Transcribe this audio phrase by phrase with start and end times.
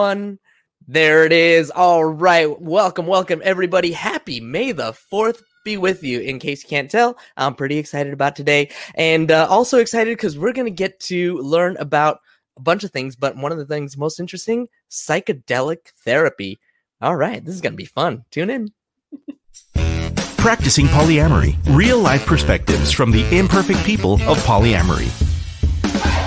[0.00, 0.38] One.
[0.88, 1.70] There it is.
[1.70, 2.58] All right.
[2.58, 3.92] Welcome, welcome, everybody.
[3.92, 6.20] Happy May the 4th be with you.
[6.20, 8.70] In case you can't tell, I'm pretty excited about today.
[8.94, 12.20] And uh, also excited because we're going to get to learn about
[12.56, 13.14] a bunch of things.
[13.14, 16.58] But one of the things most interesting psychedelic therapy.
[17.02, 17.44] All right.
[17.44, 18.24] This is going to be fun.
[18.30, 18.72] Tune in.
[20.38, 25.29] Practicing Polyamory Real Life Perspectives from the Imperfect People of Polyamory.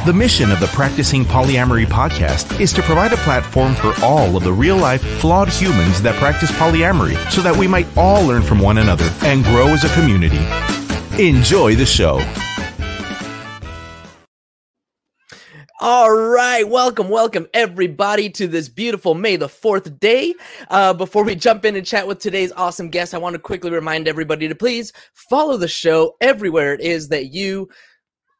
[0.05, 4.43] The mission of the Practicing Polyamory podcast is to provide a platform for all of
[4.43, 8.59] the real life, flawed humans that practice polyamory so that we might all learn from
[8.59, 10.45] one another and grow as a community.
[11.23, 12.19] Enjoy the show.
[15.79, 20.35] All right, welcome, welcome everybody to this beautiful May the 4th day.
[20.69, 23.71] Uh, before we jump in and chat with today's awesome guest, I want to quickly
[23.71, 27.69] remind everybody to please follow the show everywhere it is that you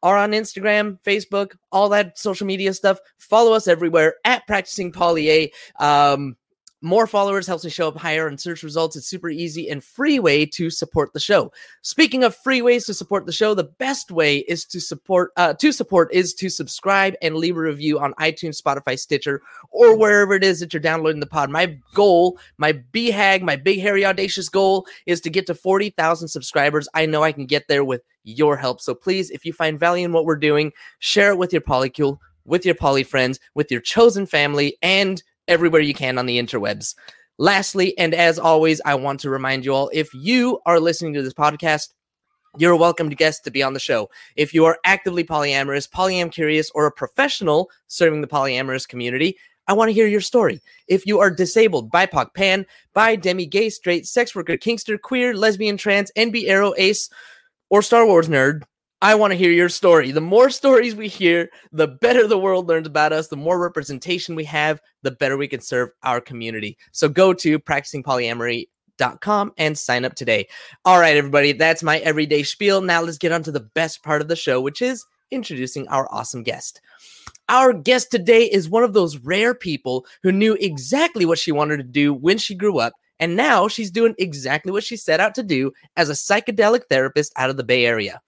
[0.04, 2.98] are on Instagram, Facebook, all that social media stuff.
[3.16, 5.52] Follow us everywhere at Practicing Poly A.
[5.80, 6.36] Um,
[6.84, 8.94] more followers helps me show up higher in search results.
[8.94, 11.50] It's super easy and free way to support the show.
[11.80, 15.54] Speaking of free ways to support the show, the best way is to support uh,
[15.54, 20.34] to support is to subscribe and leave a review on iTunes, Spotify, Stitcher, or wherever
[20.34, 21.48] it is that you're downloading the pod.
[21.48, 26.86] My goal, my BHAG, my big hairy audacious goal is to get to 40,000 subscribers.
[26.92, 28.82] I know I can get there with your help.
[28.82, 32.18] So please, if you find value in what we're doing, share it with your polycule,
[32.44, 36.94] with your poly friends, with your chosen family, and everywhere you can on the interwebs.
[37.38, 41.22] Lastly, and as always, I want to remind you all if you are listening to
[41.22, 41.90] this podcast,
[42.56, 44.08] you're a welcome guest to be on the show.
[44.36, 49.36] If you are actively polyamorous, polyam curious, or a professional serving the polyamorous community,
[49.66, 50.60] I want to hear your story.
[50.86, 55.76] If you are disabled, BIPOC, pan, bi, demi, gay, straight, sex worker, kinkster, queer, lesbian,
[55.76, 57.10] trans, NB, aro, ace,
[57.70, 58.62] or Star Wars nerd,
[59.04, 60.12] I want to hear your story.
[60.12, 63.28] The more stories we hear, the better the world learns about us.
[63.28, 66.78] The more representation we have, the better we can serve our community.
[66.92, 70.48] So go to practicingpolyamory.com and sign up today.
[70.86, 72.80] All right, everybody, that's my everyday spiel.
[72.80, 76.08] Now let's get on to the best part of the show, which is introducing our
[76.10, 76.80] awesome guest.
[77.50, 81.76] Our guest today is one of those rare people who knew exactly what she wanted
[81.76, 85.34] to do when she grew up and now she's doing exactly what she set out
[85.34, 88.20] to do as a psychedelic therapist out of the Bay Area.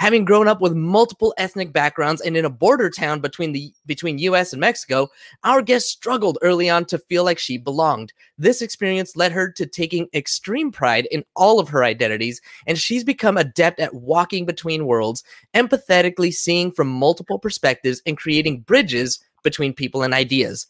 [0.00, 4.18] Having grown up with multiple ethnic backgrounds and in a border town between the between
[4.18, 5.06] US and Mexico,
[5.44, 8.12] our guest struggled early on to feel like she belonged.
[8.38, 13.04] This experience led her to taking extreme pride in all of her identities, and she's
[13.04, 15.22] become adept at walking between worlds,
[15.54, 20.66] empathetically seeing from multiple perspectives and creating bridges between people and ideas.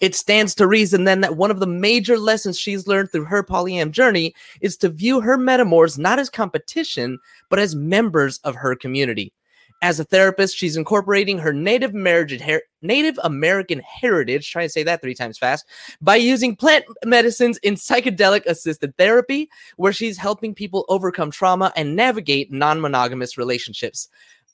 [0.00, 3.42] It stands to reason then that one of the major lessons she's learned through her
[3.42, 7.18] polyam journey is to view her metamors not as competition,
[7.50, 9.32] but as members of her community.
[9.80, 14.82] As a therapist, she's incorporating her Native American, her- Native American heritage, try to say
[14.82, 15.66] that three times fast,
[16.00, 21.94] by using plant medicines in psychedelic assisted therapy, where she's helping people overcome trauma and
[21.94, 24.08] navigate non monogamous relationships.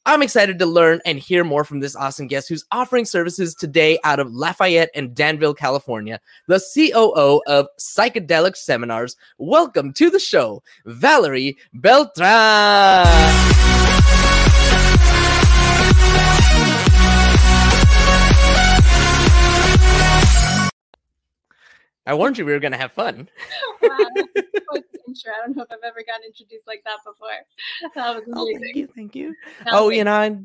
[0.07, 3.99] I'm excited to learn and hear more from this awesome guest who's offering services today
[4.05, 9.17] out of Lafayette and Danville, California, the COO of Psychedelic Seminars.
[9.39, 13.54] Welcome to the show, Valerie Beltran.
[22.07, 23.29] I warned you we were going to have fun.
[23.83, 23.89] wow,
[25.09, 25.33] intro.
[25.33, 27.29] I don't know if I've ever gotten introduced like that before.
[27.95, 28.35] That was amazing.
[28.37, 29.35] Oh, thank you, thank you.
[29.67, 30.45] oh, you know,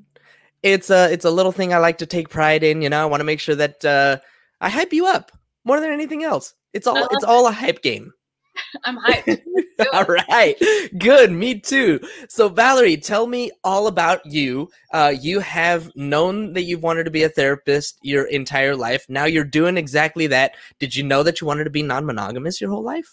[0.63, 2.81] it's a it's a little thing I like to take pride in.
[2.81, 4.17] You know, I want to make sure that uh,
[4.61, 5.31] I hype you up
[5.63, 6.53] more than anything else.
[6.73, 8.13] It's all it's all a hype game.
[8.83, 9.41] I'm hyped.
[9.93, 10.55] all right.
[10.97, 11.31] Good.
[11.31, 11.99] Me too.
[12.27, 14.69] So, Valerie, tell me all about you.
[14.93, 19.05] Uh, you have known that you've wanted to be a therapist your entire life.
[19.09, 20.55] Now you're doing exactly that.
[20.79, 23.09] Did you know that you wanted to be non monogamous your whole life?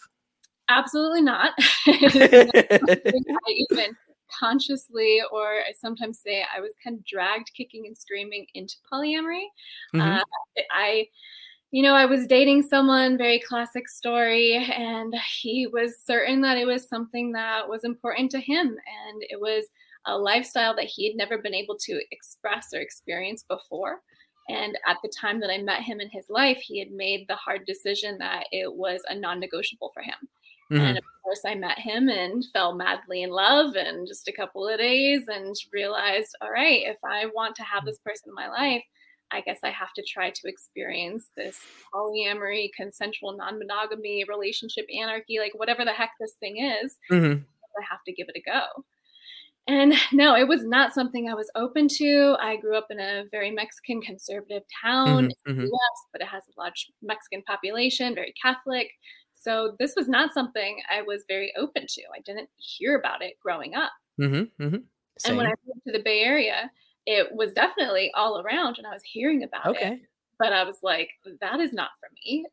[0.69, 1.53] Absolutely not.
[1.87, 3.97] I even
[4.39, 9.47] consciously, or I sometimes say I was kind of dragged kicking and screaming into polyamory.
[9.95, 10.01] Mm-hmm.
[10.01, 10.23] Uh,
[10.73, 11.07] I
[11.77, 16.67] you know, I was dating someone, very classic story, and he was certain that it
[16.67, 18.69] was something that was important to him.
[18.69, 19.67] And it was
[20.07, 24.01] a lifestyle that he had never been able to express or experience before.
[24.49, 27.37] And at the time that I met him in his life, he had made the
[27.37, 30.17] hard decision that it was a non negotiable for him.
[30.73, 30.81] Mm-hmm.
[30.81, 34.67] And of course, I met him and fell madly in love in just a couple
[34.67, 38.49] of days and realized, all right, if I want to have this person in my
[38.49, 38.83] life,
[39.33, 41.61] I guess I have to try to experience this
[41.93, 46.99] polyamory, consensual non monogamy, relationship anarchy, like whatever the heck this thing is.
[47.11, 47.43] Mm-hmm.
[47.43, 48.85] I have to give it a go.
[49.69, 52.37] And no, it was not something I was open to.
[52.41, 55.67] I grew up in a very Mexican conservative town Mhm, in the mhm.
[55.67, 58.93] US, but it has a large Mexican population, very Catholic.
[59.35, 62.03] So this was not something I was very open to.
[62.15, 63.93] I didn't hear about it growing up.
[64.21, 64.63] Mm-hmm.
[64.63, 64.77] Mm-hmm.
[65.25, 66.71] And when I moved to the Bay Area,
[67.07, 69.77] it was definitely all around and I was hearing about it.
[69.77, 70.03] Okay.
[70.39, 71.11] But I was like,
[71.41, 72.45] that is not for me.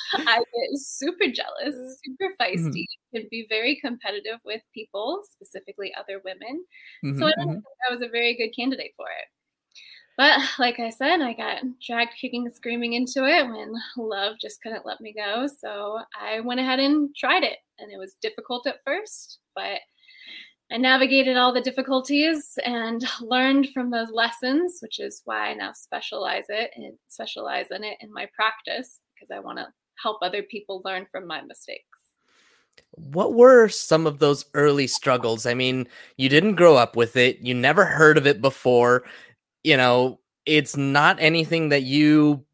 [0.26, 2.84] I get super jealous, super feisty,
[3.14, 6.64] can be very competitive with people, specifically other women.
[7.04, 7.54] Mhm, So I don't mhm.
[7.54, 9.26] think I was a very good candidate for it.
[10.16, 14.62] But like I said, I got dragged kicking and screaming into it when love just
[14.62, 15.46] couldn't let me go.
[15.48, 17.58] So I went ahead and tried it.
[17.78, 19.80] And it was difficult at first, but
[20.74, 25.72] I navigated all the difficulties and learned from those lessons, which is why I now
[25.72, 29.68] specialize it and specialize in it in my practice because I want to
[30.02, 31.84] help other people learn from my mistakes.
[32.90, 35.46] What were some of those early struggles?
[35.46, 35.86] I mean,
[36.16, 39.04] you didn't grow up with it, you never heard of it before.
[39.62, 42.44] You know, it's not anything that you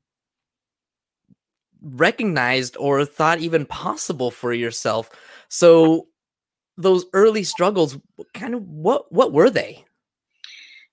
[1.83, 5.09] recognized or thought even possible for yourself.
[5.49, 6.09] So
[6.83, 7.99] those early struggles
[8.35, 9.85] kind of what what were they?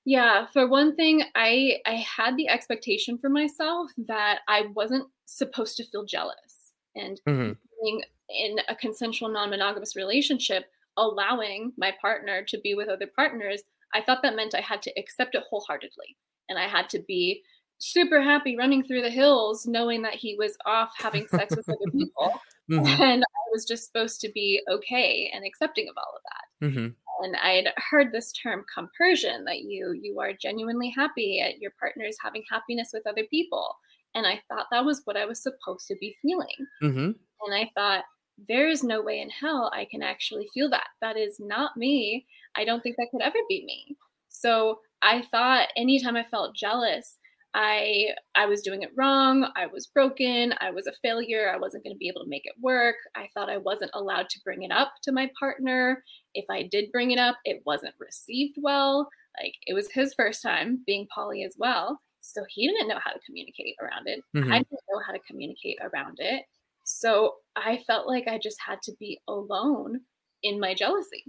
[0.05, 5.75] Yeah, for one thing, I I had the expectation for myself that I wasn't supposed
[5.77, 6.73] to feel jealous.
[6.95, 7.57] And Mhm.
[7.81, 10.65] being in a consensual non-monogamous relationship,
[10.97, 13.63] allowing my partner to be with other partners,
[13.93, 16.17] I thought that meant I had to accept it wholeheartedly.
[16.49, 17.43] And I had to be
[17.79, 21.91] super happy running through the hills knowing that he was off having sex with other
[21.91, 22.41] people.
[22.69, 23.23] Mhm, And
[23.57, 27.51] was just supposed to be okay and accepting of all of that mhm, and I
[27.53, 32.43] had heard this term compersion that you you are genuinely happy at your partner's having
[32.51, 33.73] happiness with other people.
[34.15, 36.67] And I thought that was what I was supposed to be feeling.
[36.81, 37.15] mhm.
[37.45, 38.05] And I thought
[38.47, 40.87] there is no way in hell I can actually feel that.
[41.01, 42.25] That is not me.
[42.55, 43.97] I don't think that could ever be me.
[44.29, 47.17] So I thought anytime I felt jealous,
[47.53, 49.51] I I was doing it wrong.
[49.55, 50.53] I was broken.
[50.59, 51.49] I was a failure.
[51.51, 52.97] I wasn't going to be able to make it work.
[53.15, 56.03] I thought I wasn't allowed to bring it up to my partner.
[56.33, 59.09] If I did bring it up, it wasn't received well.
[59.41, 61.99] Like it was his first time being poly as well.
[62.21, 64.21] So he didn't know how to communicate around it.
[64.51, 64.65] I Mhm.
[64.69, 66.45] didn't know how to communicate around it.
[66.83, 70.01] So I felt like I just had to be alone
[70.43, 71.25] in my jealousy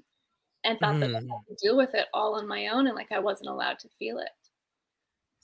[0.65, 1.44] and thought that I Mm.
[1.49, 3.88] had to deal with it all on my own and like I wasn't allowed to
[3.99, 4.31] feel it.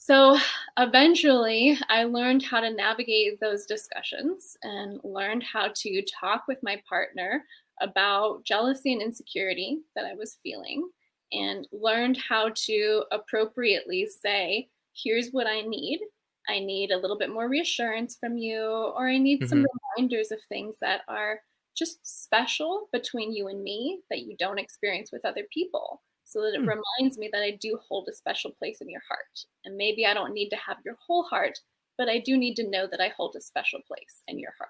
[0.05, 0.37] So
[0.77, 6.79] eventually, I learned how to navigate those discussions and learned how to talk with my
[6.87, 7.43] partner
[7.81, 10.87] about jealousy and insecurity that I was feeling,
[11.31, 16.01] and learned how to appropriately say, Here's what I need.
[16.47, 19.97] I need a little bit more reassurance from you, or I need some mm-hmm.
[19.97, 21.39] reminders of things that are
[21.75, 26.53] just special between you and me that you don't experience with other people so that
[26.55, 26.67] it Hmm.
[26.67, 29.45] reminds me that I do hold a special place in your heart.
[29.63, 31.59] And maybe I don't need to have your whole heart,
[31.97, 34.69] but I do need to know that I hold a special place in your heart.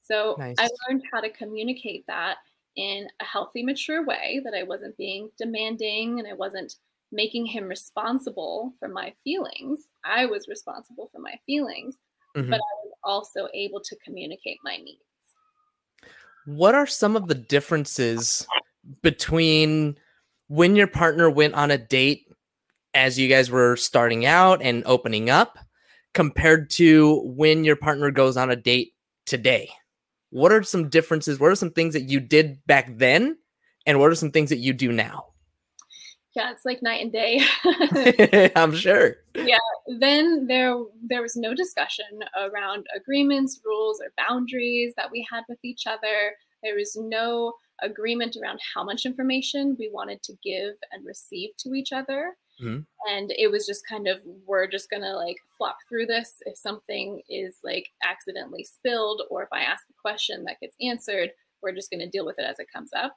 [0.00, 2.38] So I learned how to communicate that
[2.76, 6.76] in a healthy, mature way, that I wasn't being demanding and I wasn't
[7.10, 9.88] making him responsible for my feelings.
[10.04, 11.96] I was responsible for my feelings,
[12.36, 12.50] Mhm.
[12.50, 15.02] but I was also able to communicate my needs.
[16.46, 18.46] What are some of the differences
[19.02, 19.98] between
[20.48, 22.26] when your partner went on a date
[22.94, 25.58] as you guys were starting out and opening up
[26.14, 28.94] compared to when your partner goes on a date
[29.26, 29.70] today?
[30.30, 31.38] What are some differences?
[31.38, 33.38] What are some things that you did back then?
[33.86, 35.26] And what are some things that you do now?
[36.34, 37.40] Yeah, it's like night and day.
[38.56, 39.16] I'm sure.
[39.34, 39.58] Yeah.
[39.98, 42.04] Then there there was no discussion
[42.38, 46.34] around agreements, rules, or boundaries that we had with each other.
[46.62, 51.74] There was no agreement around how much information we wanted to give and receive to
[51.74, 52.36] each other.
[52.60, 52.86] Mhm.
[53.08, 56.36] And it was just kind of we're just gonna like flop through this.
[56.46, 61.32] If something is like accidentally spilled, or if I ask a question that gets answered,
[61.62, 63.16] we're just gonna deal with it as it comes up.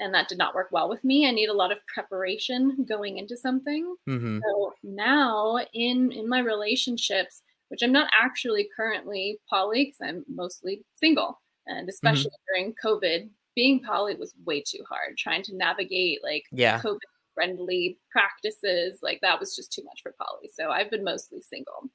[0.00, 1.26] And that did not work well with me.
[1.26, 3.96] I need a lot of preparation going into something.
[4.06, 10.24] hmm So now in in my relationships, which I'm not actually currently poly because I'm
[10.28, 15.16] mostly single, and especially during COVID, being poly was way too hard.
[15.18, 16.84] Trying to navigate like Yeah.
[16.84, 16.98] COVID
[17.34, 20.48] friendly practices, like that was just too much for poly.
[20.52, 21.90] So I've been mostly single.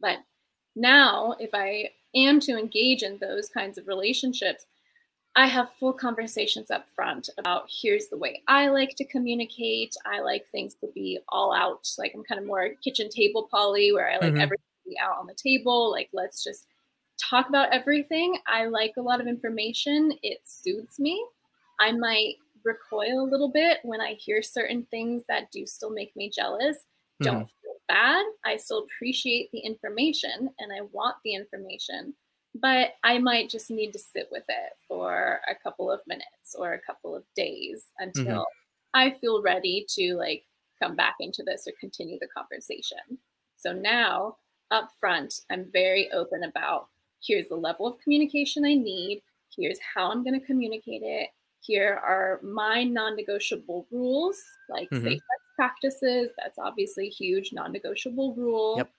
[0.00, 0.18] But
[0.76, 4.66] now, if I am to engage in those kinds of relationships,
[5.36, 9.94] I have full conversations up front about here's the way I like to communicate.
[10.06, 11.88] I like things to be all out.
[11.98, 14.40] Like I'm kind of more kitchen table poly where I like Mhm.
[14.40, 15.90] everything to be out on the table.
[15.90, 16.66] Like let's just
[17.20, 18.38] talk about everything.
[18.46, 20.12] I like a lot of information.
[20.22, 21.24] It soothes me.
[21.78, 26.14] I might recoil a little bit when I hear certain things that do still make
[26.16, 26.76] me jealous.
[26.76, 27.24] Mm-hmm.
[27.24, 28.24] Don't feel bad.
[28.44, 32.14] I still appreciate the information and I want the information,
[32.54, 36.72] but I might just need to sit with it for a couple of minutes or
[36.72, 38.42] a couple of days until mm-hmm.
[38.94, 40.44] I feel ready to like
[40.80, 43.18] come back into this or continue the conversation.
[43.56, 44.36] So now
[44.70, 46.88] up front, I'm very open about
[47.24, 49.22] here's the level of communication I need,
[49.56, 51.28] here's how I'm going to communicate it,
[51.60, 55.04] here are my non negotiable rules, like mm-hmm.
[55.04, 55.20] safe
[55.56, 56.30] practices.
[56.38, 58.76] That's obviously a huge non negotiable rule.
[58.78, 58.90] Yep.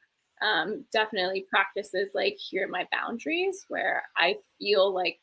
[0.41, 5.19] Um, definitely practices like here are my boundaries where I feel like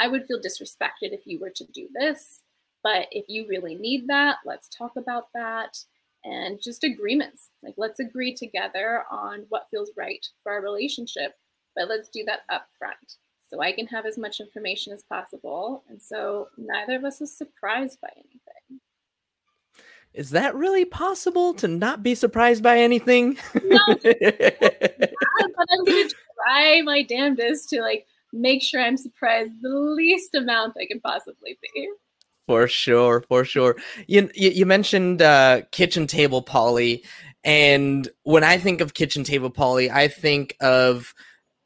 [0.00, 2.42] I would feel disrespected if you were to do this.
[2.82, 5.76] But if you really need that, let's talk about that.
[6.24, 7.50] And just agreements.
[7.62, 11.34] Like, let's agree together on what feels right for our relationship,
[11.76, 13.18] but let's do that up front
[13.48, 15.84] so I can have as much information as possible.
[15.88, 18.80] And so neither of us is surprised by anything.
[20.12, 23.38] Is that really possible to not be surprised by anything?
[23.62, 24.16] No, but
[25.70, 26.08] I'm gonna
[26.44, 31.58] try my damnedest to like make sure I'm surprised the least amount I can possibly
[31.60, 31.90] be.
[32.46, 33.76] For sure, for sure.
[34.06, 37.04] You you, you mentioned uh, kitchen table poly,
[37.44, 41.14] and when I think of kitchen table poly, I think of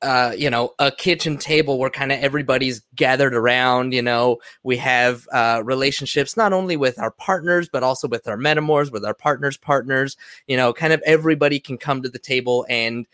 [0.02, 3.92] uh, you know, a kitchen table where kind of everybody's gathered around.
[3.92, 8.36] You know, we have uh, relationships not only with our partners, but also with our
[8.36, 10.16] metamors, with our partners' partners.
[10.46, 13.06] You know, kind of everybody can come to the table and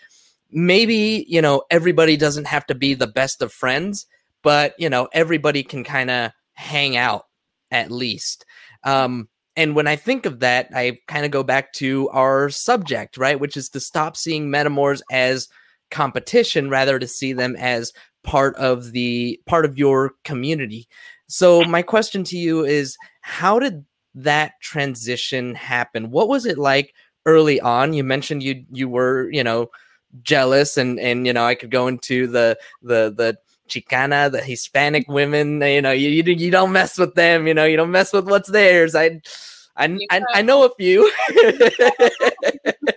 [0.50, 4.06] maybe, you know, everybody doesn't have to be the best of friends,
[4.42, 7.26] but, you know, everybody can kind of hang out
[7.70, 8.44] at least.
[8.84, 13.16] Um, and when I think of that, I kind of go back to our subject,
[13.16, 13.40] right?
[13.40, 15.48] Which is to stop seeing metamors as
[15.90, 20.88] competition rather to see them as part of the part of your community.
[21.28, 26.10] So my question to you is how did that transition happen?
[26.10, 27.92] What was it like early on?
[27.92, 29.70] You mentioned you you were you know
[30.22, 33.36] jealous and and you know i could go into the the the
[33.68, 37.64] chicana the hispanic women you know you, you you don't mess with them you know
[37.64, 38.94] you don't mess with what's theirs.
[38.94, 39.20] I
[39.76, 41.10] i i, I know a few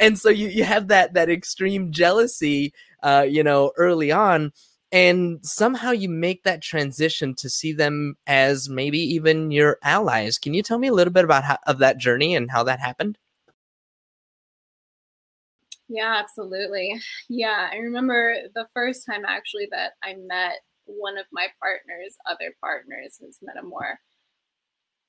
[0.00, 2.72] and so you, you have that that extreme jealousy
[3.02, 4.52] uh you know early on
[4.92, 10.38] and somehow you make that transition to see them as maybe even your allies.
[10.38, 12.78] Can you tell me a little bit about how, of that journey and how that
[12.78, 13.18] happened?
[15.88, 17.00] Yeah absolutely.
[17.28, 22.54] Yeah i remember the first time actually that i met one of my partners other
[22.60, 23.96] partners who's metamor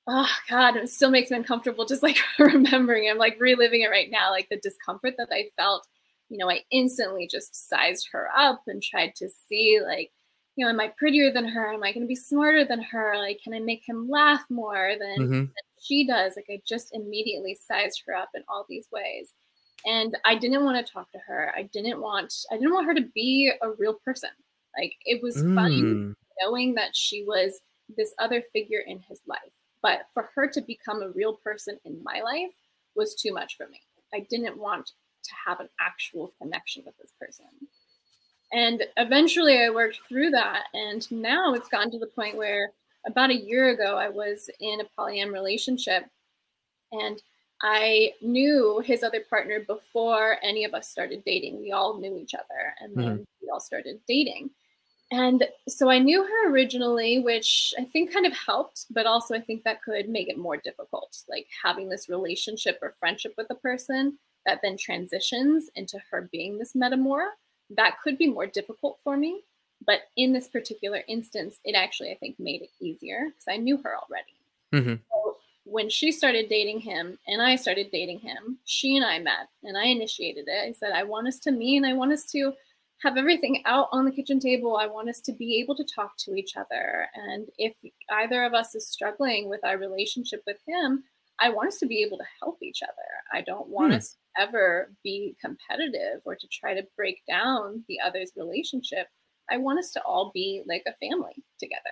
[0.08, 4.10] oh god it still makes me uncomfortable just like remembering i'm like reliving it right
[4.10, 5.86] now like the discomfort that i felt.
[6.30, 10.10] You know i instantly just sized her up and tried to see like
[10.56, 11.72] you know am i prettier than her?
[11.72, 13.14] Am i going to be smarter than her?
[13.16, 15.32] Like can i make him laugh more than, mm-hmm.
[15.32, 16.34] than she does?
[16.36, 19.32] Like i just immediately sized her up in all these ways.
[19.86, 21.52] And i didn't want to talk to her.
[21.56, 24.30] I didn't want i didn't want her to be a real person.
[24.76, 25.54] Like it was mm.
[25.54, 27.60] fun knowing that she was
[27.96, 32.02] this other figure in his life but for her to become a real person in
[32.02, 32.52] my life
[32.94, 33.80] was too much for me.
[34.12, 34.90] I didn't want
[35.24, 37.46] to have an actual connection with this person.
[38.52, 40.64] And eventually I worked through that.
[40.72, 42.72] And now it's gotten to the point where
[43.06, 46.04] about a year ago, I was in a polyam relationship
[46.92, 47.20] and
[47.62, 51.60] I knew his other partner before any of us started dating.
[51.60, 53.22] We all knew each other and then mm-hmm.
[53.42, 54.50] we all started dating.
[55.10, 59.40] And so I knew her originally, which I think kind of helped, but also I
[59.40, 61.22] think that could make it more difficult.
[61.28, 66.58] Like having this relationship or friendship with a person that then transitions into her being
[66.58, 67.28] this metamor,
[67.70, 69.42] that could be more difficult for me.
[69.86, 73.78] But in this particular instance, it actually, I think, made it easier because I knew
[73.78, 74.34] her already.
[74.72, 75.02] Mm-hmm.
[75.10, 79.48] So when she started dating him and I started dating him, she and I met
[79.62, 80.68] and I initiated it.
[80.68, 82.52] I said, I want us to meet and I want us to
[83.02, 84.76] have everything out on the kitchen table.
[84.76, 87.06] I want us to be able to talk to each other.
[87.14, 87.74] And if
[88.10, 91.04] either of us is struggling with our relationship with him,
[91.40, 92.92] I want us to be able to help each other.
[93.32, 93.98] I don't want hmm.
[93.98, 99.06] us to ever be competitive or to try to break down the other's relationship.
[99.50, 101.82] I want us to all be like a family together.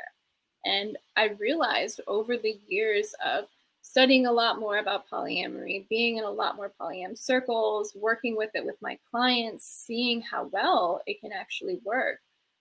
[0.65, 3.45] And I realized over the years of
[3.87, 8.50] studying a lot more about polyamory, being in a lot more polyam circles, working with
[8.55, 12.19] it with my clients, seeing how well it can actually work.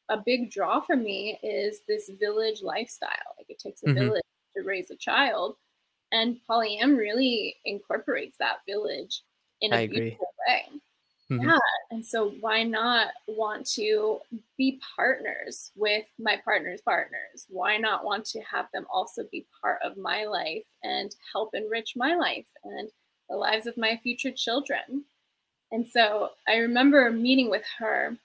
[0.10, 3.10] A big draw for me is this village lifestyle.
[3.40, 4.00] Like it takes a mm-hmm.
[4.00, 4.24] village
[4.56, 5.56] to raise a child.
[6.12, 9.24] And polyam really incorporates that village
[9.62, 10.68] in a beautiful way.
[11.32, 11.50] Mm-hmm.
[11.50, 11.58] Yeah.
[11.92, 14.20] And so why not want to
[14.58, 17.48] be partners with my partner's partners?
[17.50, 21.94] Why not want to have them also be part of my life and help enrich
[21.96, 22.90] my life and
[23.30, 25.06] the lives of my future children?
[25.72, 28.16] And so I remember meeting with her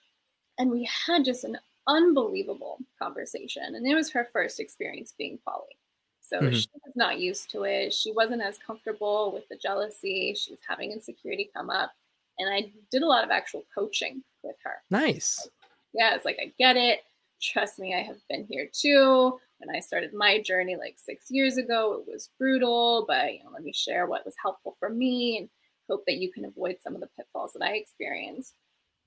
[0.59, 3.63] and we had just an unbelievable conversation.
[3.75, 5.79] And it was her first experience being poly.
[6.21, 6.55] So mm-hmm.
[6.55, 7.95] she was not used to it.
[7.95, 10.35] She wasn't as comfortable with the jealousy.
[10.35, 11.93] She was having insecurity come up.
[12.41, 14.83] And I did a lot of actual coaching with her.
[14.91, 15.47] Nice.
[15.93, 17.01] Yeah, it's like, I get it.
[17.41, 19.39] Trust me, I have been here too.
[19.59, 23.51] When I started my journey like six years ago, it was brutal, but you know,
[23.53, 25.49] let me share what was helpful for me and
[25.89, 28.55] hope that you can avoid some of the pitfalls that I experienced.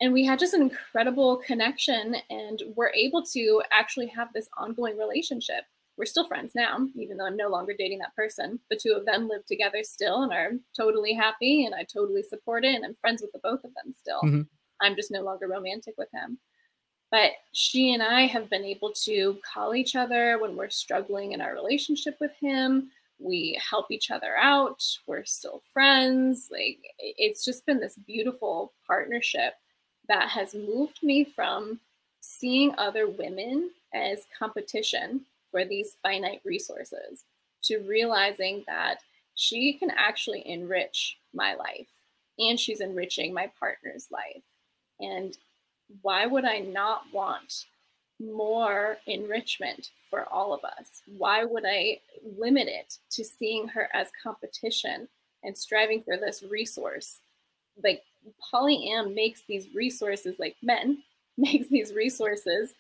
[0.01, 4.97] And we had just an incredible connection, and we're able to actually have this ongoing
[4.97, 5.63] relationship
[5.97, 8.59] we're still friends now, even though I'm no longer dating that person.
[8.69, 12.65] The two of them live together still and are totally happy, and I totally support
[12.65, 12.75] it.
[12.75, 14.21] And I'm friends with the both of them still.
[14.23, 14.41] Mm-hmm.
[14.81, 16.39] I'm just no longer romantic with him.
[17.11, 21.41] But she and I have been able to call each other when we're struggling in
[21.41, 22.89] our relationship with him.
[23.19, 24.83] We help each other out.
[25.05, 26.49] We're still friends.
[26.51, 29.53] Like, it's just been this beautiful partnership
[30.07, 31.79] that has moved me from
[32.19, 35.21] seeing other women as competition
[35.53, 37.25] for these finite resources
[37.61, 38.97] to realizing that
[39.35, 41.87] she can actually enrich my life
[42.39, 44.41] and she's enriching my partner's life.
[44.99, 45.37] And
[46.01, 47.65] why would I not want
[48.19, 51.03] more enrichment for all of us?
[51.17, 51.99] Why would I
[52.37, 55.07] limit it to seeing her as competition
[55.43, 57.19] and striving for this resource?
[57.83, 58.01] Like
[58.51, 61.03] polyam makes these resources, like men
[61.37, 62.73] makes these resources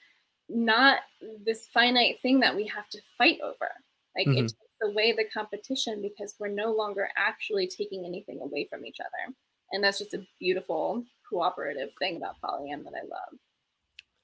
[0.53, 0.99] not
[1.45, 3.71] this finite thing that we have to fight over.
[4.15, 4.37] Like mm-hmm.
[4.37, 8.97] it takes away the competition because we're no longer actually taking anything away from each
[8.99, 9.33] other.
[9.71, 13.39] And that's just a beautiful cooperative thing about polyam that I love.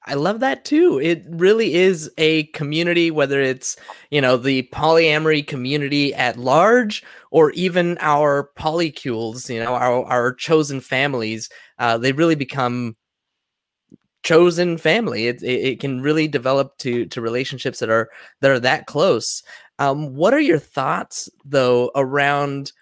[0.06, 0.98] I love that too.
[0.98, 3.76] It really is a community, whether it's,
[4.10, 10.32] you know, the polyamory community at large or even our polycules, you know, our, our
[10.32, 12.96] chosen families, uh, they really become
[14.22, 15.26] chosen family.
[15.26, 19.42] It, it, it can really develop to to relationships that are that are that close.
[19.78, 22.72] Um, what are your thoughts though around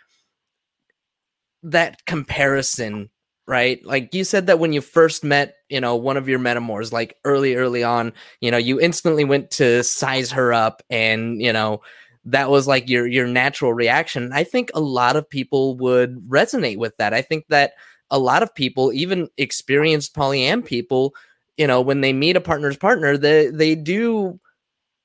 [1.62, 3.10] that comparison?
[3.46, 6.92] Right, like you said that when you first met, you know, one of your metamors,
[6.92, 11.50] like early, early on, you know, you instantly went to size her up, and you
[11.50, 11.80] know,
[12.26, 14.30] that was like your your natural reaction.
[14.34, 17.14] I think a lot of people would resonate with that.
[17.14, 17.72] I think that
[18.10, 21.14] a lot of people, even experienced polyam people,
[21.58, 24.40] you know, when they meet a partner's partner, they they do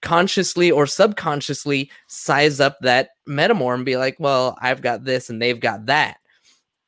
[0.01, 5.41] consciously or subconsciously size up that metamor and be like, well, I've got this and
[5.41, 6.17] they've got that.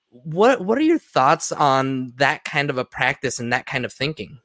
[0.10, 3.92] What what are your thoughts on that kind of a practice and that kind of
[3.92, 4.40] thinking?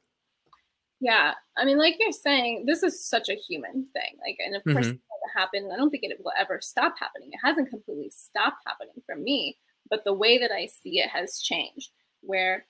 [0.99, 4.17] Yeah, I mean, like you're saying, this is such a human thing.
[4.25, 4.95] Like, and of course, mm-hmm.
[4.95, 5.69] it happen.
[5.73, 7.29] I don't think it will ever stop happening.
[7.31, 9.57] It hasn't completely stopped happening for me,
[9.89, 11.91] but the way that I see it has changed.
[12.21, 12.65] Where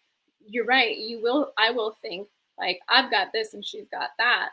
[0.45, 1.51] you're right, you will.
[1.57, 4.49] I will think like, I've got this and she's got that.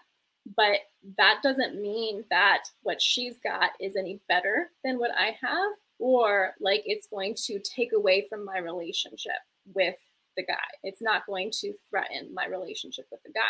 [0.56, 0.78] But
[1.18, 6.54] that doesn't mean that what she's got is any better than what I have, or
[6.60, 9.32] like it's going to take away from my relationship
[9.74, 9.96] with
[10.36, 10.54] the guy.
[10.82, 13.40] It's not going to threaten my relationship with the guy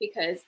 [0.00, 0.44] because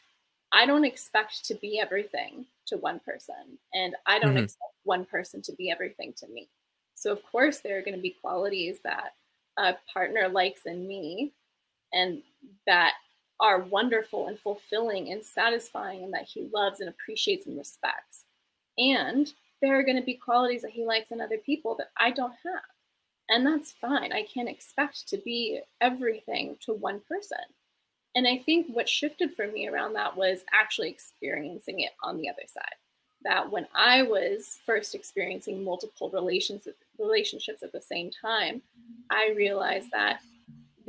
[0.53, 4.45] I don't expect to be everything to one person, and I don't mm-hmm.
[4.45, 6.49] expect one person to be everything to me.
[6.95, 9.15] So, of course, there are going to be qualities that
[9.59, 11.33] a partner likes in me
[11.93, 12.23] and
[12.67, 12.93] that
[13.43, 18.25] are wonderful and fulfilling and satisfying and that he loves and appreciates and respects.
[18.79, 22.13] And there are going to be qualities that he likes in other people that I
[22.13, 22.63] don't have.
[23.29, 24.13] And that's fine.
[24.13, 27.39] I can't expect to be everything to one person.
[28.15, 32.29] And I think what shifted for me around that was actually experiencing it on the
[32.29, 32.77] other side.
[33.25, 38.63] That when I was first experiencing multiple relationships relationships at the same time,
[39.11, 40.21] I realized that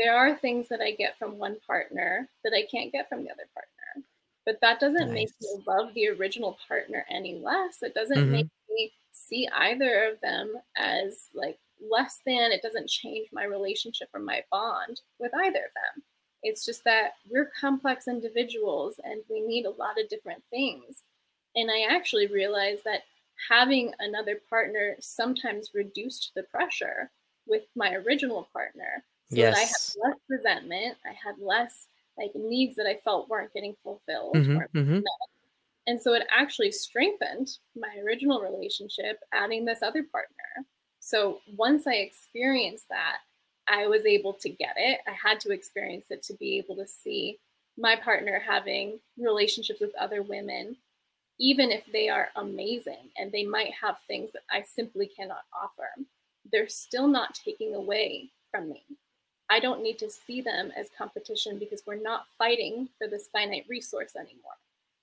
[0.04, 3.32] there are things that I get from one partner that I can't get from the
[3.32, 4.08] other partner.
[4.46, 5.14] But that doesn't nice.
[5.14, 7.82] make me love the original partner any less.
[7.82, 8.32] It doesn't mm-hmm.
[8.32, 11.58] make me see either of them as like
[11.90, 12.52] less than.
[12.52, 16.04] It doesn't change my relationship or my bond with either of them.
[16.42, 21.04] It's just that we're complex individuals and we need a lot of different things.
[21.56, 23.04] And I actually realized that
[23.50, 27.10] having another partner sometimes reduced the pressure
[27.48, 29.56] with my original partner so yes.
[29.56, 33.76] that I had less resentment, I had less like needs that I felt weren't getting
[33.84, 34.36] fulfilled.
[34.36, 35.00] Mm-hmm, mm-hmm.
[35.88, 40.68] And so it actually strengthened my original relationship, adding this other partner.
[41.00, 43.18] So once I experienced that,
[43.68, 45.00] I was able to get it.
[45.08, 47.40] I had to experience it to be able to see
[47.78, 50.78] my partner having relationships with other women,
[51.40, 55.90] even if they are amazing and they might have things that I simply cannot offer.
[56.52, 58.84] They're still not taking away from me.
[59.50, 63.66] I don't need to see them as competition because we're not fighting for this finite
[63.70, 64.58] resource anymore.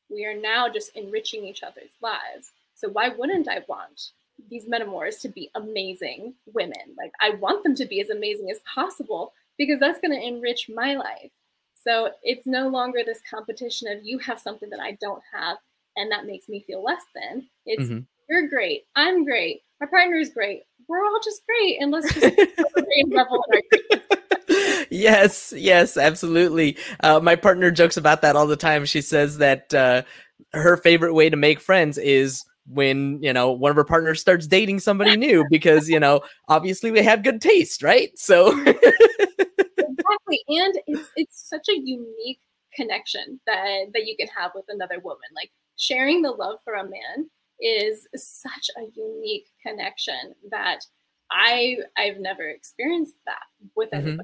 [0.09, 2.53] We are now just enriching each other's lives.
[2.74, 4.11] So why wouldn't I want
[4.48, 6.96] these metamors to be amazing women?
[6.98, 10.70] Like I want them to be as amazing as possible because that's going to enrich
[10.74, 11.31] my life.
[11.83, 15.59] So it's no longer this competition of you have something that I don't have
[15.96, 17.46] and that makes me feel less than.
[17.66, 18.00] It's mm-hmm.
[18.29, 20.62] you're great, I'm great, my partner is great.
[20.88, 23.44] We're all just great and let's just put the same level
[24.90, 26.76] yes, yes, absolutely.
[27.03, 28.85] Uh, my partner jokes about that all the time.
[28.85, 30.03] She says that uh,
[30.53, 34.46] her favorite way to make friends is when you know one of her partners starts
[34.46, 38.11] dating somebody new because you know obviously we have good taste, right?
[38.16, 42.40] So exactly, and it's it's such a unique
[42.74, 45.29] connection that that you can have with another woman.
[45.35, 50.81] Like sharing the love for a man is such a unique connection that
[51.31, 54.20] I I've never experienced that with mm-hmm.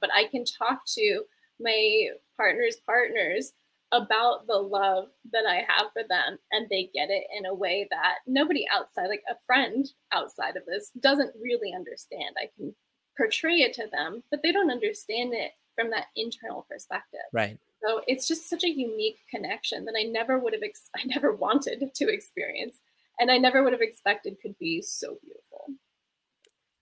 [0.00, 1.22] But I can talk to
[1.60, 3.52] my partner's partners
[3.92, 7.86] about the love that I have for them, and they get it in a way
[7.90, 12.34] that nobody outside, like a friend outside of this, doesn't really understand.
[12.36, 12.74] I can
[13.16, 17.20] portray it to them, but they don't understand it from that internal perspective.
[17.32, 17.58] Right.
[17.86, 21.32] So it's just such a unique connection that I never would have, ex- I never
[21.32, 22.80] wanted to experience,
[23.20, 25.66] and I never would have expected could be so beautiful.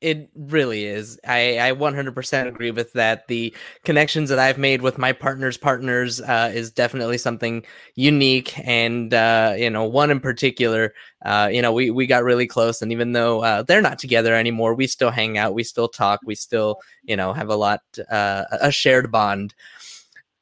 [0.02, 1.20] It really is.
[1.28, 3.28] I, I 100% agree with that.
[3.28, 8.58] The connections that I've made with my partner's partners uh, is definitely something unique.
[8.66, 10.92] And, uh, you know, one in particular,
[11.24, 12.82] uh, you know, we, we got really close.
[12.82, 16.18] And even though uh, they're not together anymore, we still hang out, we still talk,
[16.24, 19.54] we still, you know, have a lot, uh, a shared bond.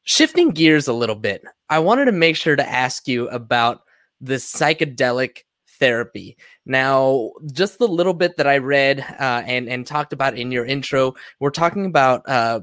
[0.05, 3.83] Shifting gears a little bit, I wanted to make sure to ask you about
[4.23, 5.45] the psychedelic
[5.81, 6.37] therapy.
[6.67, 10.65] Now, just the little bit that I read uh, and and talked about in your
[10.65, 12.61] intro, we're talking about uh,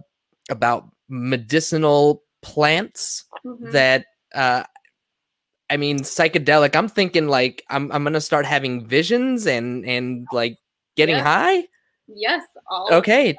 [0.49, 3.71] about medicinal plants mm-hmm.
[3.71, 4.05] that.
[4.33, 4.63] Uh,
[5.69, 6.77] I mean, psychedelic.
[6.77, 10.57] I'm thinking like I'm I'm gonna start having visions and and like
[10.95, 11.25] getting yes.
[11.25, 11.67] high.
[12.07, 12.43] Yes.
[12.91, 13.35] okay.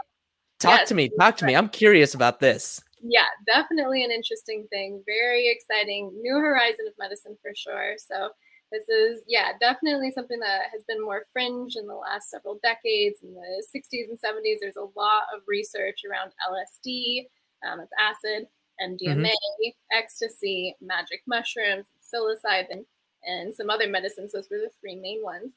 [0.60, 0.88] Talk yes.
[0.88, 1.10] to me.
[1.18, 1.54] Talk to me.
[1.54, 2.82] I'm curious about this.
[3.00, 5.02] Yeah, definitely an interesting thing.
[5.06, 6.10] Very exciting.
[6.20, 7.94] New horizon of medicine for sure.
[7.96, 8.30] So
[8.70, 13.20] this is, yeah, definitely something that has been more fringe in the last several decades.
[13.22, 17.26] In the 60s and 70s, there's a lot of research around LSD,
[17.66, 18.46] um, it's acid,
[18.80, 19.68] MDMA, mm-hmm.
[19.90, 22.84] ecstasy, magic mushrooms, psilocybin,
[23.24, 24.32] and some other medicines.
[24.32, 25.52] Those were the three main ones.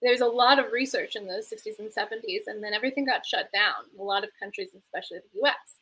[0.00, 3.50] There's a lot of research in the 60s and 70s, and then everything got shut
[3.52, 3.84] down.
[3.92, 5.78] in A lot of countries, especially the US.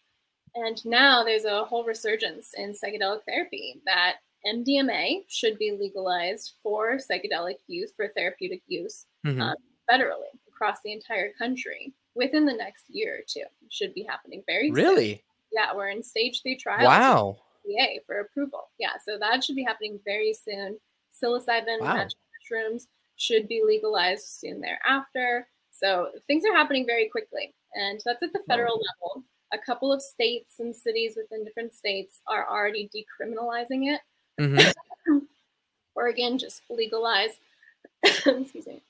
[0.55, 6.97] And now there's a whole resurgence in psychedelic therapy that MDMA should be legalized for
[6.97, 9.41] psychedelic use, for therapeutic use, mm-hmm.
[9.41, 9.57] um,
[9.91, 13.41] federally across the entire country within the next year or two.
[13.41, 15.15] It should be happening very really.
[15.15, 15.21] Soon.
[15.53, 16.87] Yeah, we're in stage three trials.
[16.87, 17.37] Wow.
[17.69, 18.65] FDA for approval.
[18.79, 20.79] Yeah, so that should be happening very soon.
[21.13, 21.95] Psilocybin, wow.
[21.95, 25.49] magic mushrooms should be legalized soon thereafter.
[25.73, 28.83] So things are happening very quickly, and that's at the federal wow.
[29.13, 29.25] level.
[29.53, 34.01] A couple of states and cities within different states are already decriminalizing it
[34.41, 35.19] Mm-hmm.
[35.95, 37.39] Oregon just legalized,
[38.05, 38.83] excuse me,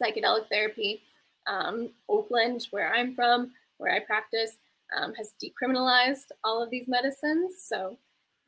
[0.00, 1.02] psychedelic therapy.
[1.46, 4.58] Um, Oakland, where I'm from, where I practice,
[4.96, 7.54] um, has decriminalized all of these medicines.
[7.58, 7.96] So,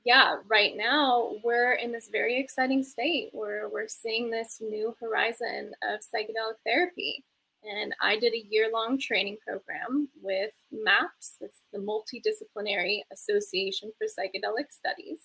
[0.04, 5.72] yeah, right now we're in this very exciting state where we're seeing this new horizon
[5.82, 7.24] of psychedelic therapy.
[7.62, 14.06] And I did a year long training program with MAPS, it's the Multidisciplinary Association for
[14.06, 15.20] Psychedelic Studies.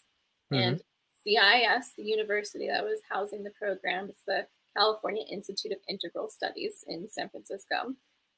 [0.52, 0.62] Mm-hmm.
[0.62, 0.82] And
[1.26, 4.46] CIIS, the university that was housing the program, it's the
[4.78, 7.94] California Institute of Integral Studies in San Francisco.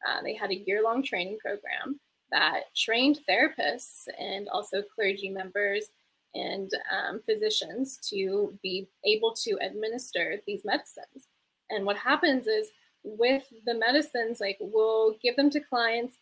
[0.08, 2.00] Uh, they had a year long training program
[2.32, 5.90] that trained therapists and also clergy members
[6.36, 11.28] and um, physicians to be able to administer these medicines.
[11.70, 12.70] And what happens is
[13.04, 16.18] with the medicines, like we'll give them to clients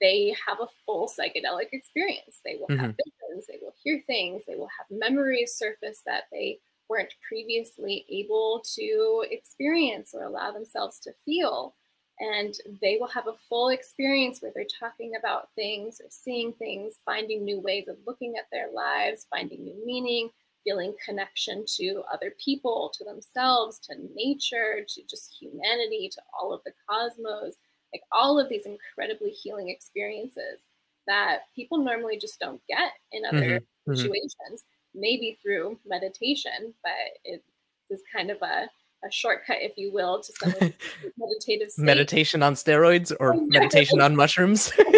[0.00, 2.40] they have a full psychedelic experience.
[2.44, 2.84] They will mm-hmm.
[2.84, 8.06] have visions, they will hear things, they will have memories surface that they weren't previously
[8.08, 11.74] able to experience or allow themselves to feel.
[12.20, 16.94] And they will have a full experience where they're talking about things or seeing things,
[17.04, 20.30] finding new ways of looking at their lives, finding new meaning,
[20.64, 26.60] feeling connection to other people, to themselves, to nature, to just humanity, to all of
[26.64, 27.54] the cosmos
[27.92, 30.64] like all of these incredibly healing experiences
[31.06, 33.90] that people normally just don't get in other mm-hmm.
[33.90, 33.94] mm-hmm.
[33.94, 35.00] situations, mm-hmm.
[35.00, 36.92] maybe through meditation, but
[37.24, 37.42] it
[37.90, 38.68] is kind of a,
[39.04, 40.52] a shortcut, if you will, to some
[41.16, 41.84] meditative state.
[41.84, 44.70] meditation on steroids or meditation on mushrooms.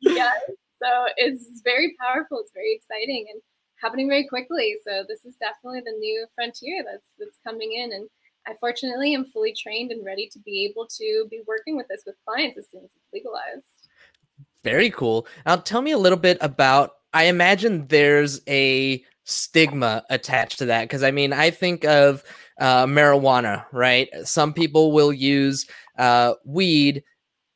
[0.00, 0.32] yeah,
[0.80, 2.38] so it's very powerful.
[2.38, 3.42] It's very exciting and
[3.82, 4.76] happening very quickly.
[4.84, 8.08] So this is definitely the new frontier that's that's coming in and
[8.50, 12.02] I fortunately am fully trained and ready to be able to be working with this
[12.04, 13.64] with clients as soon as it's legalized.
[14.64, 15.26] Very cool.
[15.46, 16.92] Now, tell me a little bit about.
[17.12, 22.22] I imagine there's a stigma attached to that because I mean, I think of
[22.60, 24.08] uh, marijuana, right?
[24.24, 25.66] Some people will use
[25.98, 27.02] uh, weed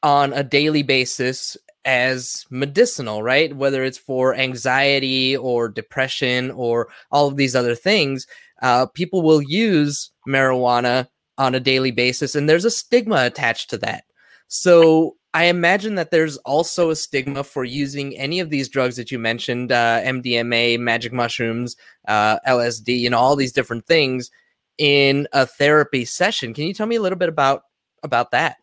[0.03, 3.55] on a daily basis as medicinal, right?
[3.55, 8.27] Whether it's for anxiety or depression or all of these other things,
[8.65, 13.77] uh, people will use marijuana on a daily basis, and there's a stigma attached to
[13.77, 14.05] that.
[14.49, 19.11] So I imagine that there's also a stigma for using any of these drugs that
[19.11, 21.77] you mentioned uh, MDMA, magic mushrooms,
[22.09, 24.31] uh, LSD, know, all these different things
[24.79, 26.55] in a therapy session.
[26.55, 27.65] Can you tell me a little bit about
[28.03, 28.57] about that?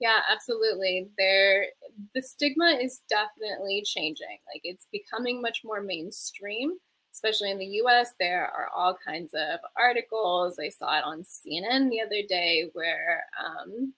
[0.00, 1.08] Yeah, absolutely.
[1.16, 1.66] There
[2.14, 4.38] the stigma is definitely changing.
[4.52, 6.72] Like it's becoming much more mainstream
[7.14, 10.58] especially in the US, there are all kinds of articles.
[10.58, 13.94] I saw it on CNN the other day where um,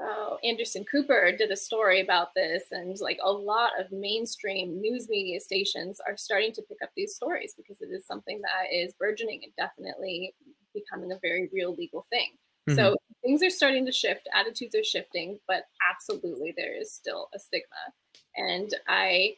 [0.00, 5.08] oh, Anderson Cooper did a story about this, and like a lot of mainstream news
[5.10, 8.94] media stations are starting to pick up these stories because it is something that is
[8.98, 10.34] burgeoning and definitely
[10.74, 12.30] becoming a very real legal thing.
[12.68, 12.76] Mm-hmm.
[12.76, 17.38] So things are starting to shift, attitudes are shifting, but absolutely there is still a
[17.38, 17.66] stigma.
[18.36, 19.34] And I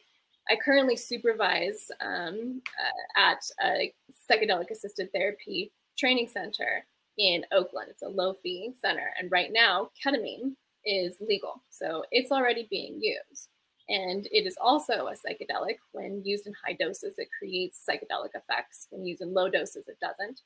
[0.49, 3.93] I currently supervise um, uh, at a
[4.29, 6.85] psychedelic assisted therapy training center
[7.17, 7.87] in Oakland.
[7.89, 9.13] It's a low fee center.
[9.19, 11.61] And right now, ketamine is legal.
[11.69, 13.49] So it's already being used.
[13.89, 15.77] And it is also a psychedelic.
[15.91, 18.87] When used in high doses, it creates psychedelic effects.
[18.89, 20.41] When used in low doses, it doesn't.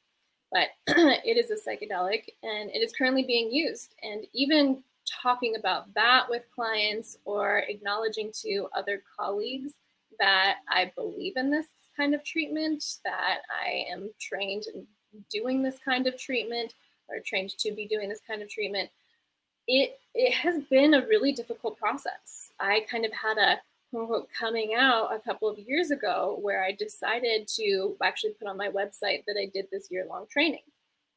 [0.51, 3.93] But it is a psychedelic and it is currently being used.
[4.01, 4.83] And even
[5.21, 9.73] talking about that with clients or acknowledging to other colleagues
[10.19, 14.85] that I believe in this kind of treatment, that I am trained in
[15.31, 16.73] doing this kind of treatment
[17.07, 18.89] or trained to be doing this kind of treatment,
[19.67, 22.51] it it has been a really difficult process.
[22.59, 23.59] I kind of had a
[23.91, 28.57] quote coming out a couple of years ago where I decided to actually put on
[28.57, 30.63] my website that I did this year long training.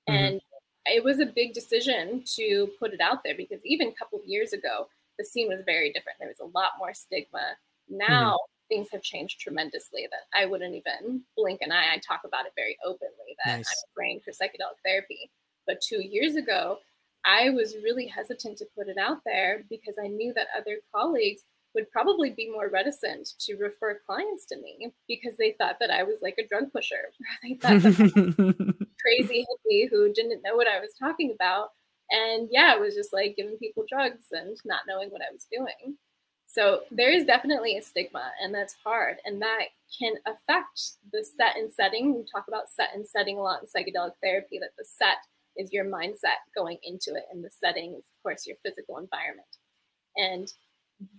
[0.08, 0.24] Mm-hmm.
[0.24, 0.40] And
[0.86, 4.26] it was a big decision to put it out there because even a couple of
[4.26, 6.18] years ago, the scene was very different.
[6.18, 7.56] There was a lot more stigma.
[7.90, 7.98] Mm-hmm.
[7.98, 11.94] Now, mm-hmm things have changed tremendously that I wouldn't even blink an eye.
[11.94, 13.66] I talk about it very openly that nice.
[13.68, 15.30] I'm trained for psychedelic therapy.
[15.66, 16.78] But two years ago,
[17.24, 21.42] I was really hesitant to put it out there because I knew that other colleagues
[21.74, 26.02] would probably be more reticent to refer clients to me because they thought that I
[26.02, 27.12] was like a drug pusher.
[27.42, 27.82] they thought
[29.00, 31.68] crazy hippie who didn't know what I was talking about.
[32.10, 35.46] And yeah, it was just like giving people drugs and not knowing what I was
[35.52, 35.96] doing.
[36.50, 39.66] So there is definitely a stigma, and that's hard, and that
[39.98, 42.14] can affect the set and setting.
[42.14, 44.58] We talk about set and setting a lot in psychedelic therapy.
[44.58, 45.18] That the set
[45.56, 49.46] is your mindset going into it, and the setting is, of course, your physical environment.
[50.16, 50.50] And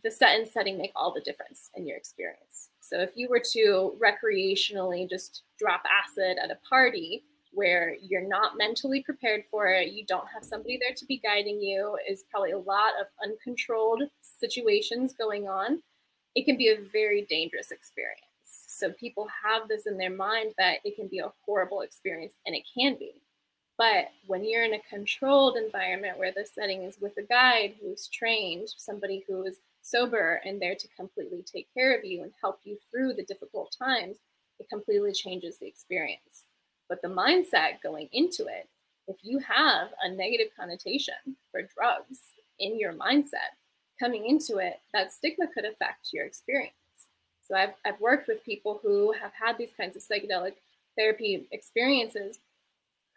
[0.04, 2.70] the set and setting make all the difference in your experience.
[2.82, 8.58] So if you were to recreationally just drop acid at a party, where you're not
[8.58, 12.52] mentally prepared for it, you don't have somebody there to be guiding you, is probably
[12.52, 15.82] a lot of uncontrolled situations going on,
[16.36, 18.22] it can be a very dangerous experience.
[18.46, 22.56] So people have this in their mind that it can be a horrible experience, and
[22.56, 23.14] it can be.
[23.78, 28.08] But when you're in a controlled environment where the setting is with a guide who's
[28.08, 32.60] trained, somebody who is sober and there to completely take care of you and help
[32.64, 34.18] you through the difficult times,
[34.60, 36.44] it completely changes the experience.
[36.90, 38.68] But the mindset going into it,
[39.08, 43.56] if you have a negative connotation for drugs in your mindset,
[44.00, 46.74] coming into it, that stigma could affect your experience.
[47.44, 50.54] So I've, I've worked with people who have had these kinds of psychedelic
[50.98, 52.40] therapy experiences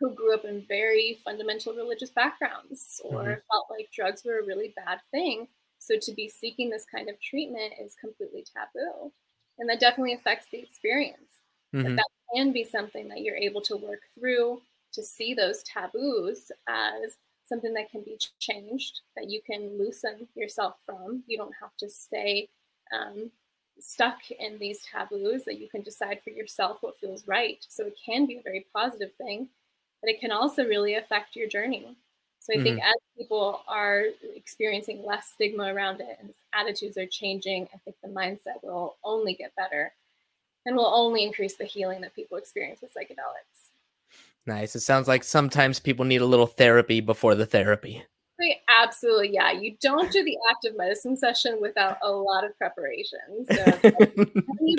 [0.01, 3.41] who grew up in very fundamental religious backgrounds or mm-hmm.
[3.51, 5.47] felt like drugs were a really bad thing.
[5.79, 9.13] So to be seeking this kind of treatment is completely taboo.
[9.59, 11.41] And that definitely affects the experience.
[11.75, 11.83] Mm-hmm.
[11.83, 16.53] But that can be something that you're able to work through to see those taboos
[16.69, 21.23] as something that can be changed, that you can loosen yourself from.
[21.27, 22.49] You don't have to stay
[22.95, 23.31] um,
[23.81, 27.65] stuck in these taboos, that you can decide for yourself what feels right.
[27.69, 29.49] So it can be a very positive thing,
[30.01, 31.97] but it can also really affect your journey.
[32.39, 32.65] So I mm-hmm.
[32.65, 37.97] think as people are experiencing less stigma around it and attitudes are changing, I think
[38.03, 39.93] the mindset will only get better
[40.66, 43.70] and will only increase the healing that people experience with psychedelics.
[44.46, 44.75] Nice.
[44.75, 48.05] It sounds like sometimes people need a little therapy before the therapy.
[48.68, 49.53] Absolutely, yeah.
[49.53, 53.20] You don't do the active medicine session without a lot of preparation.
[53.48, 53.64] So,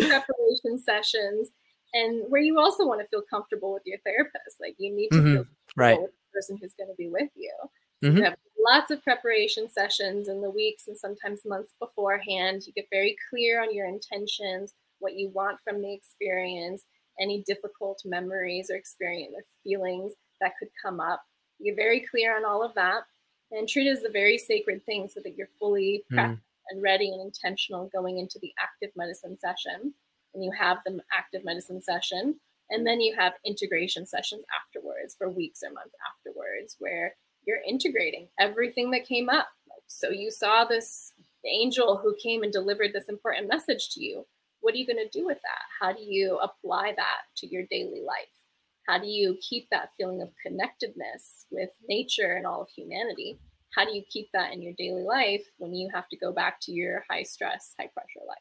[0.04, 1.52] preparation sessions,
[1.94, 4.60] and where you also want to feel comfortable with your therapist.
[4.60, 5.34] Like you need to mm-hmm.
[5.36, 5.46] feel
[5.78, 6.02] right.
[6.02, 7.54] with the person who's going to be with you.
[8.02, 8.18] So mm-hmm.
[8.18, 12.64] You have lots of preparation sessions in the weeks and sometimes months beforehand.
[12.68, 16.86] You get very clear on your intentions, what you want from the experience,
[17.20, 21.22] any difficult memories or experience or feelings that could come up.
[21.60, 23.04] You get very clear on all of that
[23.52, 26.42] and treat it as a very sacred thing so that you're fully prepped mm.
[26.70, 29.94] and ready and intentional going into the active medicine session.
[30.34, 32.40] And you have the active medicine session,
[32.72, 37.14] and then you have integration sessions afterwards for weeks or months afterwards where
[37.46, 39.48] you're integrating everything that came up.
[39.86, 41.14] So you saw this
[41.46, 44.26] angel who came and delivered this important message to you.
[44.64, 45.64] What are you going to do with that?
[45.82, 48.32] How do you apply that to your daily life?
[48.88, 53.40] How do you keep that feeling of connectedness with nature and all of humanity?
[53.76, 56.62] How do you keep that in your daily life when you have to go back
[56.62, 58.38] to your high stress, high pressure life?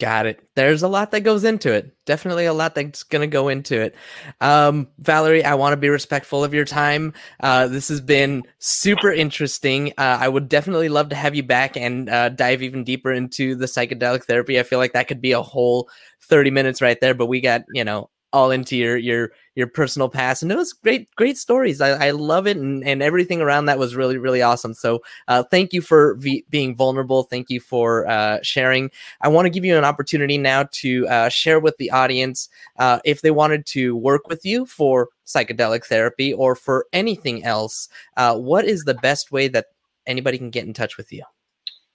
[0.00, 0.42] Got it.
[0.56, 1.94] There's a lot that goes into it.
[2.06, 3.94] Definitely a lot that's going to go into it.
[4.40, 7.12] Um, Valerie, I want to be respectful of your time.
[7.40, 9.92] Uh, this has been super interesting.
[9.98, 13.54] Uh, I would definitely love to have you back and uh, dive even deeper into
[13.54, 14.58] the psychedelic therapy.
[14.58, 15.90] I feel like that could be a whole
[16.22, 20.08] 30 minutes right there, but we got, you know, all into your your your personal
[20.08, 21.80] past and it was great great stories.
[21.80, 24.74] I, I love it and, and everything around that was really really awesome.
[24.74, 27.24] So uh, thank you for v- being vulnerable.
[27.24, 28.90] Thank you for uh, sharing.
[29.20, 33.00] I want to give you an opportunity now to uh, share with the audience uh,
[33.04, 38.36] if they wanted to work with you for psychedelic therapy or for anything else uh,
[38.36, 39.66] what is the best way that
[40.06, 41.22] anybody can get in touch with you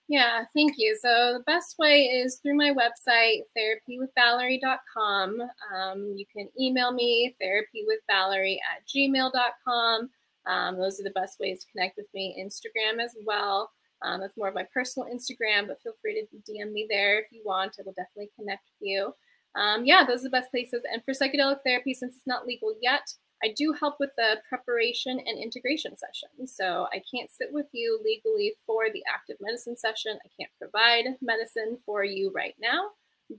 [0.08, 0.98] yeah, thank you.
[1.02, 5.42] So the best way is through my website, therapywithvalerie.com.
[5.76, 10.10] Um, you can email me, therapywithvalerie at gmail.com.
[10.48, 12.36] Um, those are the best ways to connect with me.
[12.40, 13.72] Instagram as well.
[14.04, 17.26] Um, that's more of my personal Instagram, but feel free to DM me there if
[17.32, 17.78] you want.
[17.80, 19.14] I will definitely connect with you.
[19.56, 20.84] Um, yeah, those are the best places.
[20.92, 23.12] And for psychedelic therapy, since it's not legal yet,
[23.44, 26.48] I do help with the preparation and integration session.
[26.48, 30.18] So I can't sit with you legally for the active medicine session.
[30.26, 32.90] I can't provide medicine for you right now.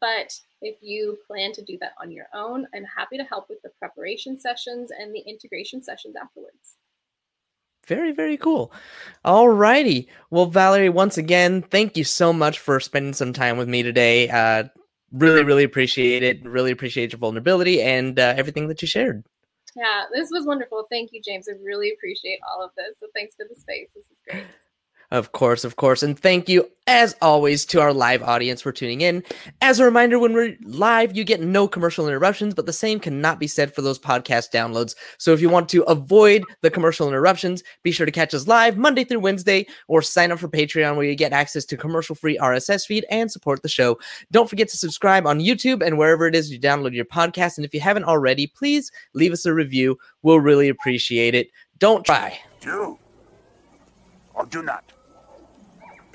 [0.00, 3.62] But if you plan to do that on your own, I'm happy to help with
[3.62, 6.76] the preparation sessions and the integration sessions afterwards.
[7.86, 8.72] Very, very cool.
[9.24, 10.08] All righty.
[10.30, 14.28] Well, Valerie, once again, thank you so much for spending some time with me today.
[14.28, 14.64] Uh,
[15.12, 16.44] really, really appreciate it.
[16.44, 19.24] Really appreciate your vulnerability and uh, everything that you shared.
[19.76, 20.86] Yeah, this was wonderful.
[20.90, 21.48] Thank you, James.
[21.48, 22.96] I really appreciate all of this.
[22.98, 23.90] So thanks for the space.
[23.94, 24.44] This is great.
[25.10, 26.02] Of course, of course.
[26.02, 29.24] And thank you, as always, to our live audience for tuning in.
[29.60, 33.40] As a reminder, when we're live, you get no commercial interruptions, but the same cannot
[33.40, 34.94] be said for those podcast downloads.
[35.18, 38.76] So if you want to avoid the commercial interruptions, be sure to catch us live
[38.76, 42.38] Monday through Wednesday or sign up for Patreon where you get access to commercial free
[42.38, 43.98] RSS feed and support the show.
[44.30, 47.58] Don't forget to subscribe on YouTube and wherever it is you download your podcast.
[47.58, 49.98] And if you haven't already, please leave us a review.
[50.22, 51.50] We'll really appreciate it.
[51.78, 52.38] Don't try.
[52.60, 52.98] Do
[54.34, 54.92] or do not.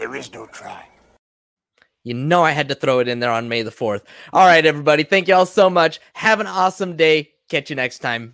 [0.01, 0.87] There is no try.
[2.03, 4.01] You know I had to throw it in there on May the 4th.
[4.33, 5.03] All right, everybody.
[5.03, 5.99] Thank you all so much.
[6.13, 7.33] Have an awesome day.
[7.49, 8.33] Catch you next time.